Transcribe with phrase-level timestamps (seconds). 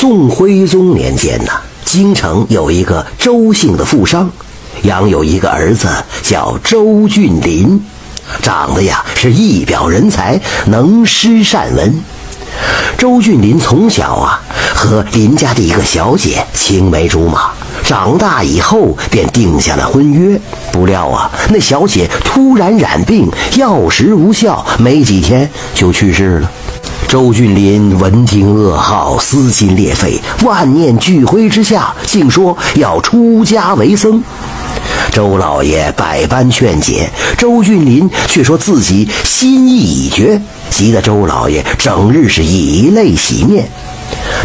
[0.00, 1.50] 宋徽宗年间呢，
[1.84, 4.30] 京城有一个周姓的富商，
[4.82, 5.88] 养有一个儿子
[6.22, 7.84] 叫周俊林，
[8.40, 12.00] 长得呀是一表人才，能诗善文。
[12.96, 14.40] 周俊林从小啊
[14.72, 17.50] 和林家的一个小姐青梅竹马，
[17.82, 20.40] 长大以后便定下了婚约。
[20.70, 26.48] 不料啊，那小姐突然染病，药石无效，没几天就去世了。
[27.08, 34.22] 周俊林闻听噩耗，撕心裂肺，万念俱灰之下，竟说要出家为僧。
[35.10, 43.66] 周老爷百般劝解，周俊林却说自己心意已决，急得周老爷整日是以泪洗面。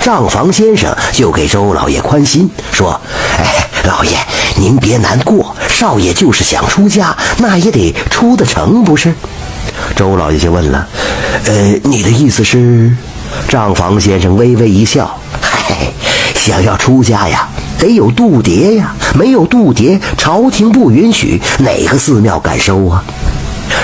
[0.02, 3.00] 账房先生就给周老爷宽心，说
[3.40, 4.18] ：“哎，老爷
[4.56, 9.14] 您别难过，少爷就是想出家，那也得出得成，不是？”
[9.96, 10.88] 周老爷就问了
[11.46, 12.92] ：“呃，你的意思是？”
[13.50, 15.92] 账房先生微微一笑：“嗨，
[16.36, 17.48] 想要出家呀，
[17.80, 23.04] 得有度牒呀，没有度牒，朝廷不允许，哪个寺庙敢收啊？”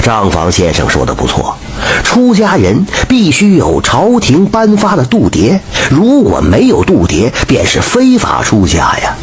[0.03, 1.55] 账房先生说的不错，
[2.03, 9.15] 出家人必须有朝廷颁发的度牒，如果没有度牒，便是非法出家呀。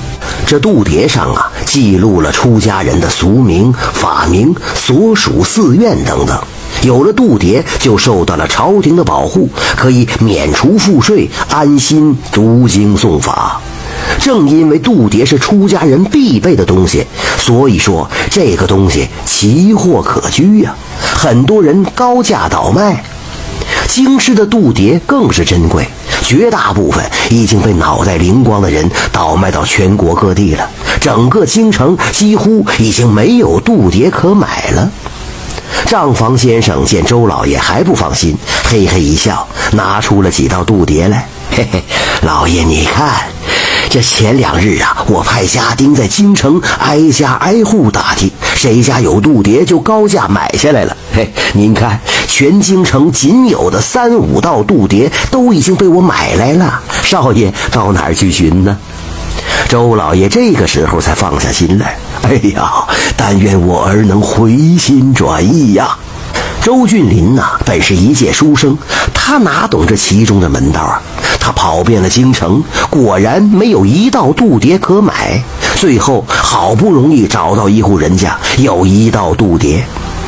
[0.47, 6.39] 这度牒上啊，记录了出家人的俗名、法名、所属寺院等等。
[6.87, 13.61] 有了度牒，就受到了朝廷的保护，可以免除赋税，安心读经诵法。
[14.21, 17.05] 正因为度牒是出家人必备的东西，
[17.37, 23.03] 所以说这个东西奇货可居呀，很多人高价倒卖。
[23.89, 25.89] 京师的度牒更是珍贵，
[26.23, 30.71] 绝大部分已经被脑袋灵光的人倒卖到全国各地了，
[31.01, 34.89] 整个京城几乎已经没有度牒可买了。
[35.87, 41.27] 账房先生见周老爷还不放心，嘿嘿一笑，拿出了几道度牒来。
[41.57, 41.83] 嘿嘿，
[42.23, 43.15] 老爷你看，
[43.89, 50.97] 这前两日啊，我派家丁在京城挨家挨户打听，谁家有度牒就高价买下来了。
[51.15, 56.81] 嘿，您看，全京城仅有的三五道度牒都已经被我买来了。
[57.05, 58.77] 少爷到哪儿去寻呢？
[59.69, 61.97] 周老爷这个时候才放下心来。
[62.23, 62.85] 哎呀，
[63.17, 65.97] 但愿我儿能回心转意呀！
[66.61, 68.77] 周俊林呐，本是一介书生，
[69.15, 71.01] 他哪懂这其中的门道啊？
[71.39, 75.41] 他跑遍了京城，果然没有一道度牒可买。
[75.77, 79.81] 最后好不容易找到一户人家，有一道度牒，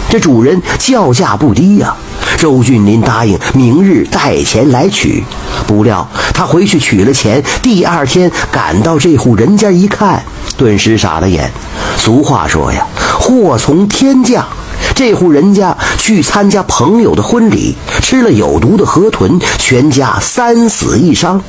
[0.09, 1.97] 这主人叫价不低呀。
[2.37, 5.25] 周俊林答应明日带钱来取，
[5.67, 10.23] 不料他回去取了钱，第二天赶到这户人家一看，
[10.57, 11.51] 顿时傻了眼。
[11.99, 12.87] 俗话说呀，
[13.21, 14.47] 祸从天降。
[14.95, 21.41] 这户人家去参加朋友的婚礼，吃了有毒的河豚，全家三死一伤。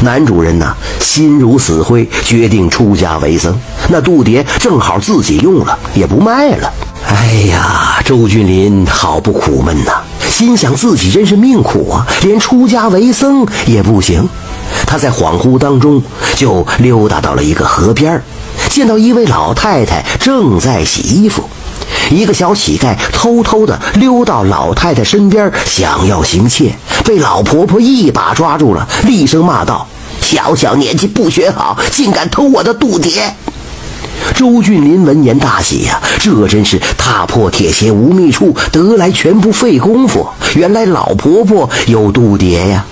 [0.00, 3.54] 男主人呢，心如死灰，决定出家为僧。
[3.88, 6.72] 那度牒正好自己用了，也不卖了。
[7.06, 9.92] 哎呀，周俊林好不苦闷呐，
[10.28, 14.28] 心想自己真是命苦啊，连出家为僧也不行。
[14.86, 16.02] 他在恍惚当中
[16.34, 18.22] 就溜达到了一个河边儿
[18.74, 21.48] 见到一位老太太正在洗衣服。
[22.10, 26.74] 一个小乞丐偷偷的溜到老太太身边，想要行窃，
[27.04, 29.86] 被老婆婆一把抓住了，厉声骂道
[30.20, 33.12] ：“小小年纪不学好，竟敢偷我的度牒！”
[34.34, 40.26] 周俊林闻言大喜呀，这真是踏破铁鞋无觅处，得来全不费工夫。
[40.56, 42.84] 原来老婆婆有度牒呀！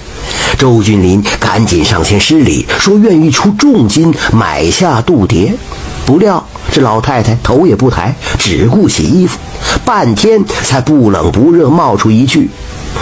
[0.63, 5.51] 周俊林赶紧上前施礼，说愿意出重金买下度牒。
[6.07, 9.37] 不料这老太太头也不抬，只顾洗衣服，
[9.85, 12.49] 半天才不冷不热冒出一句：“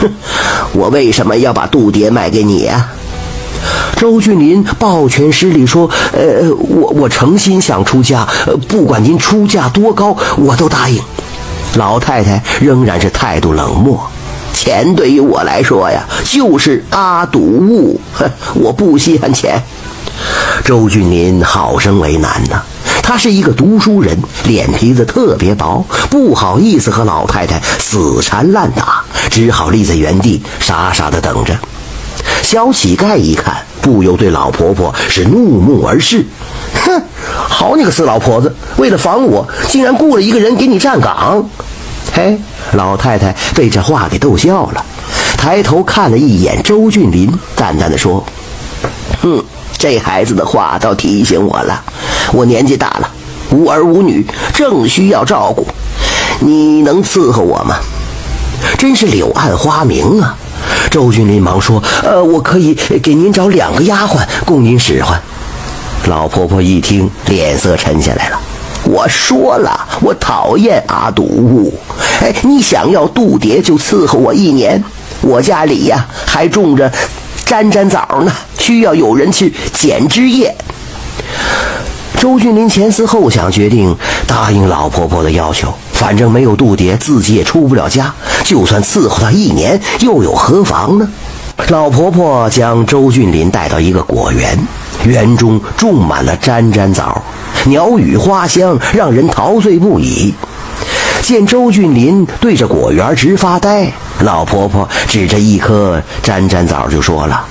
[0.00, 0.10] 哼，
[0.72, 2.88] 我为什么要把度牒卖给你呀？”
[3.94, 8.26] 周俊林抱拳施礼说：“呃，我我诚心想出家，
[8.68, 10.98] 不管您出价多高，我都答应。”
[11.76, 14.00] 老太太仍然是态度冷漠
[14.60, 19.58] ：“钱对于我来说呀，就是阿堵物，哼，我不稀罕钱。”
[20.62, 22.62] 周俊林好生为难呐。
[23.02, 31.56] 他是一个读书人，脸皮子特别薄，不好意思和老太太死缠烂打，只好立在原地，傻傻的等着。
[32.42, 36.22] 小乞丐一看，不由对老婆婆是怒目而视
[36.84, 41.48] ：“哼，好你个死老婆子，为了防我，竟然雇了一个人给你站岗！”
[42.20, 42.36] 哎，
[42.72, 44.84] 老太太被这话给逗笑了，
[45.38, 48.22] 抬头看了一眼周俊林，淡淡的说
[49.22, 49.42] ：“哼。”
[49.78, 51.82] 这孩子的话倒提醒我了，
[52.34, 53.08] 我年纪大了，
[53.50, 54.22] 无儿无女，
[54.52, 55.66] 正需要照顾。
[56.40, 57.76] 你能伺候我吗？
[58.76, 60.36] 真是柳暗花明啊！
[60.90, 65.18] 周俊林忙说：“呃，我可以给您找两个丫鬟供您使唤。”
[66.04, 68.39] 老婆婆一听，脸色沉下来了。
[68.84, 71.72] 我说了，我讨厌阿堵。
[72.20, 74.82] 哎，你想要度牒就伺候我一年。
[75.20, 76.90] 我家里呀还种着
[77.44, 80.54] 粘粘枣呢，需要有人去剪枝叶。
[82.18, 83.94] 周俊林前思后想，决定
[84.26, 85.72] 答应老婆婆的要求。
[85.92, 88.12] 反正没有度牒，自己也出不了家，
[88.44, 91.08] 就算伺候她一年，又有何妨呢？
[91.68, 94.58] 老婆婆将周俊林带到一个果园，
[95.04, 97.22] 园中种满了粘粘枣，
[97.66, 100.32] 鸟语花香，让人陶醉不已。
[101.22, 107.44] 见周俊林对着果园直发呆，老婆婆指着一颗沾沾枣就说了：“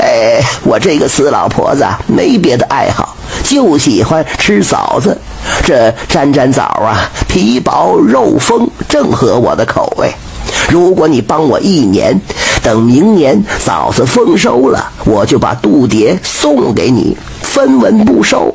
[0.00, 5.18] 哎，我这个死老婆子没别的爱好，就喜欢吃枣子。
[5.64, 10.10] 这沾沾枣啊，皮薄肉丰，正合我的口味。
[10.70, 12.18] 如果你帮我一年，
[12.62, 18.54] 等明年枣子丰收了，我就把度牒送给你，分文不收。”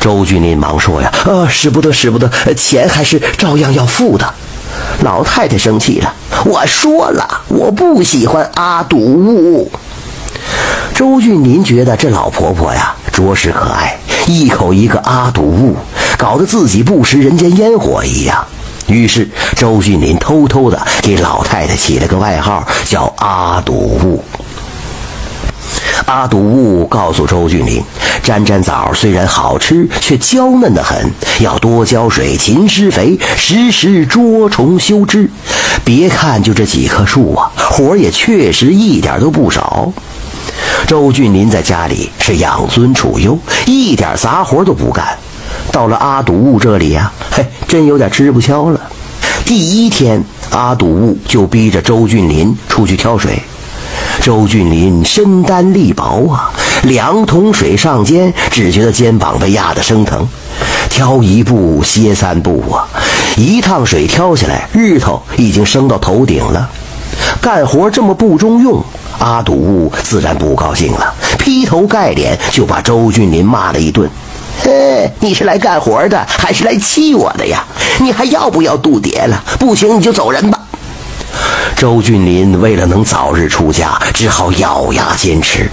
[0.00, 4.34] 周俊林忙说：“呀，呃，使不得，使不得，钱还是照样要付的。”
[5.04, 6.12] 老太太生气了
[6.44, 9.70] ：“我说了，我不喜欢阿堵物。”
[10.94, 13.96] 周俊林觉得这老婆婆呀，着实可爱，
[14.26, 15.76] 一口一个阿堵物，
[16.16, 18.44] 搞得自己不食人间烟火一样。
[18.88, 24.22] 于是，周俊林偷偷的给老太太起了个外号，叫阿堵物。
[26.12, 27.82] 阿堵物告诉周俊林。
[28.22, 31.10] 粘粘枣虽然好吃，却娇嫩的很，
[31.40, 35.30] 要多浇水、勤施肥，时时捉虫修枝。
[35.82, 39.90] 别看就这几棵树啊，活也确实一点都不少。
[40.86, 45.16] 周俊林在家里是养尊处优，一点杂活都不干。
[45.72, 48.78] 到了阿堵物这里呀，嘿，真有点吃不消了。
[49.46, 53.42] 第一天，阿堵物就逼着周俊林出去挑水。
[54.22, 56.52] 周俊林身单力薄啊，
[56.84, 60.28] 两桶水上肩，只觉得肩膀被压得生疼。
[60.88, 62.86] 挑一步歇三步啊，
[63.36, 66.70] 一趟水挑下来，日头已经升到头顶了。
[67.40, 68.80] 干活这么不中用，
[69.18, 74.08] 阿堵自然不高兴了，劈头盖脸就把周俊林骂了一顿。
[74.62, 77.64] 嘿， 你是来干活的，还是来气我的呀？
[77.98, 79.42] 你还要不要度牒 了？
[79.58, 80.60] 不行，你就走人吧。
[81.82, 85.68] 周俊林为了能早日出家，只好咬牙坚持。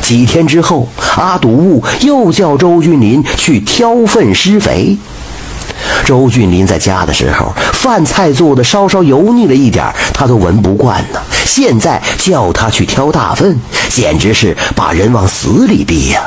[0.00, 0.88] 几天之后，
[1.18, 4.96] 阿堵又叫周俊林去挑粪施肥。
[6.06, 11.20] 周俊林在家的时候，饭菜做的稍稍油腻了一点，他都闻不惯呢。
[11.44, 13.60] 现在叫他去挑大粪，
[13.90, 16.22] 简直是把人往死里逼呀！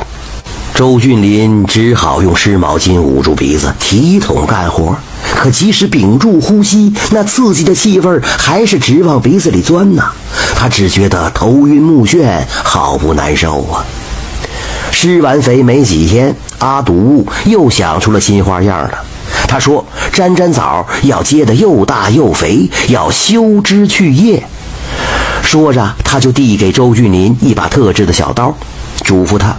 [0.76, 4.96] 周俊林只好用湿毛巾捂住鼻子，提桶干活。
[5.36, 10.04] 可即使屏住呼吸，那刺激的气味还是直往鼻子里钻呢。
[10.56, 13.86] 他只觉得头晕目眩，好不难受啊！
[14.92, 19.04] 施完肥没几天，阿独又想出了新花样了。
[19.48, 24.44] 他说：“沾沾枣要结得又大又肥，要修枝去叶。”
[25.44, 28.56] 说着，他就递给周俊林一把特制的小刀，
[29.04, 29.56] 嘱咐他。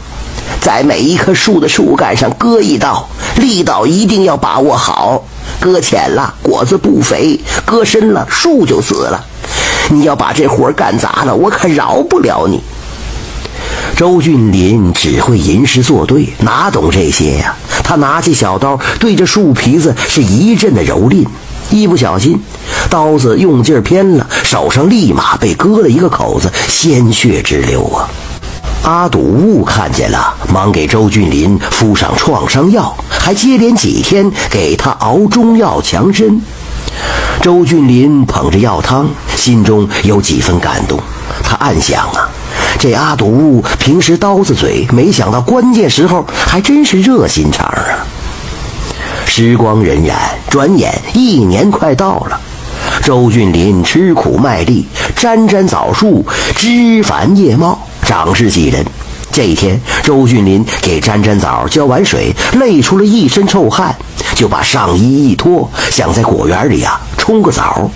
[0.61, 5.23] 在每一棵树的树干上割一刀，力道一定要把握好。
[5.67, 9.21] 割浅了，果子不肥；割深了，树就死了。
[9.91, 12.61] 你要把这活干砸了，我可饶不了你。
[13.97, 17.57] 周俊林只会吟诗作对，哪懂这些呀？
[17.83, 21.27] 他拿起小刀，对着树皮子是一阵的蹂躏，
[21.71, 22.41] 一不小心，
[22.89, 28.09] 刀子用劲偏了，手上立马被割了一个口子，鲜血直流啊！
[28.87, 36.41] 阿堵物看见了，忙给周俊林敷上创伤药，还接连几天给他熬中药强身。
[37.43, 41.01] 周俊林捧着药汤，心中有几分感动。
[41.43, 42.31] 他暗想啊，
[42.79, 48.07] 这阿堵物平时刀子嘴，没想到关键时候还真是热心肠啊。
[49.27, 50.13] 时光荏苒，
[50.49, 52.41] 转眼一年快到了。
[53.03, 56.25] 周俊林吃苦卖力，沾沾枣树，
[56.55, 57.77] 枝繁叶茂。
[58.07, 58.87] 长势喜人。
[59.33, 63.95] 这一天，周俊林给沾沾枣浇完水，累出了一身臭汗，
[64.35, 67.91] 就把上衣一脱，想在果园里啊冲个澡。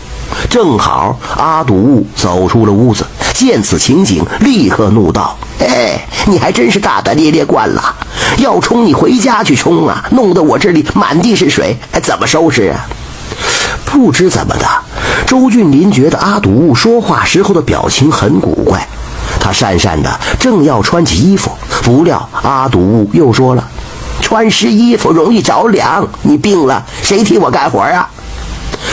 [0.51, 7.95] 正好阿堵走出了屋子，见此情景，立刻怒道：“哎，你还真是大大咧咧惯了！
[8.39, 12.87] 要冲你回家去冲啊，弄得我这里满地是水，还怎么收拾啊？”
[13.87, 14.67] 不知怎么的，
[15.27, 18.87] 周俊林觉得阿堵说话时候的表情很古怪。
[19.41, 21.51] 他讪讪的，正要穿起衣服，
[21.83, 23.69] 不料阿堵又说了
[24.21, 28.09] ：“穿湿衣服容易着凉，你病了谁替我干活啊？”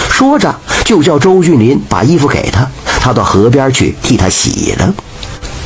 [0.10, 2.68] 说着就叫周俊林把衣服给他。
[3.00, 4.94] 他到河边去替他洗了。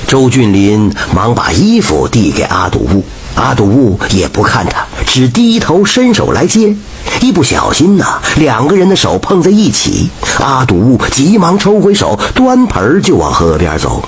[0.05, 3.03] 周俊林忙把衣服递给阿堵，
[3.35, 6.75] 阿堵物也不看他，只低头伸手来接。
[7.19, 10.09] 一不小心呐，两个人的手碰在一起，
[10.39, 14.03] 阿堵物急忙抽回手，端盆就往河边走。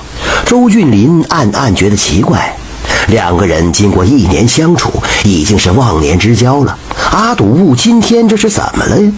[0.45, 2.55] 周俊林暗暗觉得奇怪，
[3.07, 4.91] 两个人经过一年相处，
[5.23, 6.77] 已经是忘年之交了。
[7.11, 9.11] 阿堵物今天这是怎么了呀？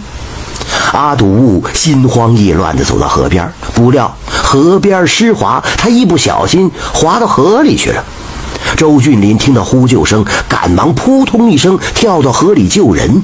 [0.92, 8.02] 阿堵物心慌意乱地走到河边，不料河边湿滑，他一不小心滑到河里去了。
[8.76, 13.22] 周俊林听到呼救声，赶忙扑通一声跳到河里救人。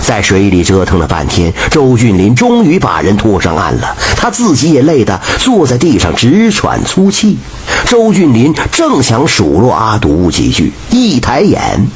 [0.00, 3.96] 在水里折腾了半天，周俊林终于把人拖上岸了。
[4.16, 7.38] 他自己也累得坐在地上直喘粗气。
[7.86, 11.86] 周俊林正想数落阿堵几句，一抬眼，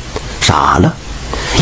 [0.40, 0.94] 傻了。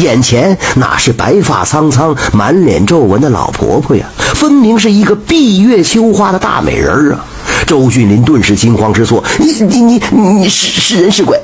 [0.00, 4.06] 眼前哪是白发苍苍、满脸皱纹的老婆婆呀？
[4.34, 7.24] 分明是一个闭月羞花的大美人儿啊！
[7.66, 11.36] 周俊林顿时惊慌失措：“你、你、你、你是是人是鬼？”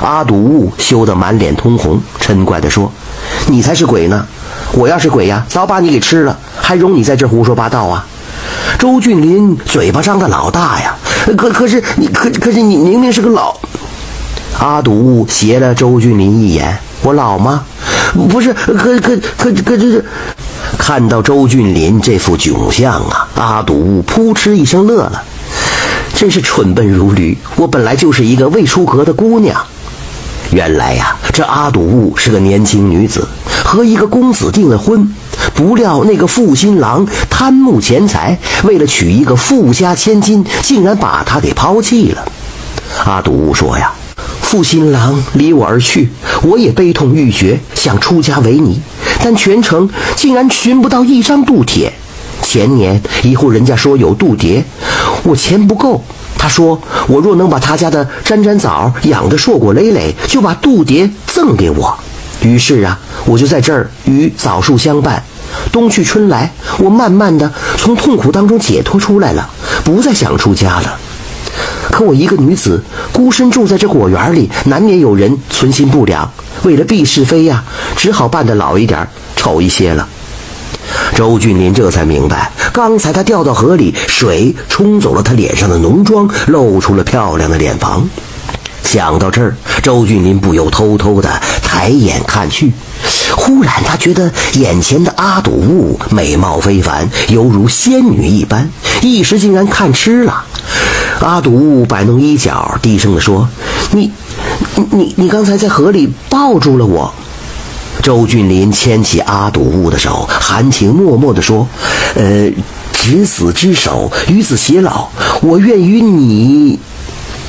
[0.00, 2.90] 阿堵物羞得满脸通红，嗔怪地说
[3.48, 4.24] ：“你才是鬼呢！
[4.72, 8.06] 我要是鬼呀，早把你给吃了，还容你在这胡说八道啊！”
[8.78, 10.94] 周俊林嘴巴张得老大呀，
[11.36, 13.54] 可可是你可可是你明明是个老……
[14.60, 16.78] 阿堵斜了周俊林一眼。
[17.02, 17.64] 我老吗？
[18.30, 20.04] 不是，可可可可这是。
[20.78, 25.22] 看到周俊林这副窘相啊，阿堵扑哧一声乐了，
[26.14, 27.36] 真是蠢笨如驴。
[27.56, 29.60] 我本来就是一个未出阁的姑娘。
[30.52, 33.26] 原来呀，这阿堵是个年轻女子，
[33.64, 35.12] 和一个公子订了婚，
[35.54, 42.24] 不料那个负心郎贪慕钱财，为了娶一个富家千金，竟然把她给抛弃了。
[43.04, 43.92] 阿堵说呀。
[44.46, 46.08] 负心郎离我而去，
[46.40, 48.80] 我也悲痛欲绝，想出家为尼，
[49.20, 51.92] 但全城竟然寻不到一张度帖。
[52.42, 54.62] 前年一户人家说有度牒，
[55.24, 56.00] 我钱不够，
[56.38, 61.98] 他说我若能把他家的沾沾枣养得硕果累累，就把度牒赠给我。
[62.40, 65.20] 于是啊，我就在这儿与枣树相伴，
[65.72, 69.50] 冬去春来，我慢慢的从痛苦当中解脱出来了，
[69.84, 71.00] 不再想出家了。
[71.96, 76.30] 可我一个女子孤身住在这果园里，难免有人存心不良。
[76.62, 77.64] 为了避是非呀，
[77.96, 80.06] 只好扮得老一点、丑一些了。
[81.14, 88.06] 周俊林这才明白，刚才他掉到河里，水冲走了他脸上的浓妆，露出了漂亮的脸庞。
[88.82, 91.30] 想到这儿，周俊林不由偷偷的
[91.62, 92.74] 抬眼看去。
[93.34, 98.68] 忽然，他觉得眼前的阿堵物美貌非凡，犹如仙女一般，
[99.00, 100.44] 一时竟然看痴了。
[101.20, 103.48] 阿堵摆弄衣角，低声地说
[103.90, 104.10] ：“你，
[104.92, 107.12] 你，你刚才在河里抱住了我。”
[108.02, 111.66] 周俊林牵起阿堵物的手，含情脉脉地说
[112.14, 112.48] ：“呃，
[112.92, 115.08] 执子之手，与子偕老，
[115.42, 116.78] 我愿与你。”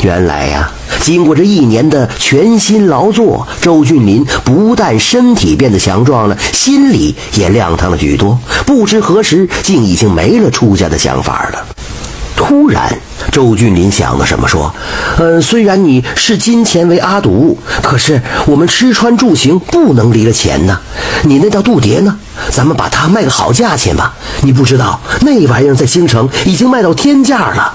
[0.02, 0.72] 原来呀，
[1.02, 8.40] 经过这一年的全心劳作，周俊林不但身体变得强壮了，心里也亮堂了许多。
[8.66, 11.77] 不知何时，竟已经没了出家的想法了。
[12.38, 12.88] 突然，
[13.32, 14.74] 周俊林想到什么，说
[15.18, 20.80] ：“呃，虽然你视金钱为阿堵，可是我们吃穿住行不能离了钱呢。
[21.24, 22.16] 你那道度牒呢？
[22.52, 24.14] 咱们把它卖个好价钱吧。
[24.42, 27.74] 你不知道，那玩意儿在京城已经卖到天价了。”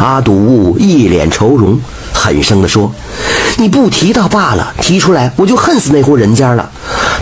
[0.00, 1.78] 阿堵一脸愁容，
[2.12, 2.90] 狠声地说
[3.58, 6.68] ：“你不提倒罢了，提出来我就恨死那户人家了。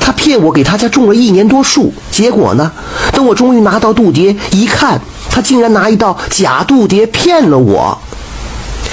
[0.00, 2.70] 他骗我给他家种了一年多树，结果呢，
[3.12, 5.00] 等我终于拿到度牒一看，
[5.32, 7.98] 他竟然拿一道假度牒骗了我。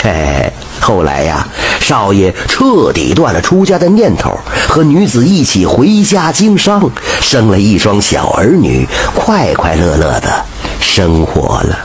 [0.01, 1.45] 嘿嘿，后来呀，
[1.81, 4.31] 少爷彻底断了出家的念头，
[4.69, 10.45] 和女子一起回家经商，生了一双小儿女，快快乐乐的
[10.79, 11.77] 生活了。”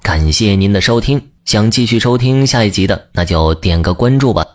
[0.00, 4.46] 感谢您的收听，想继续收听下一集的，那就点个关注吧。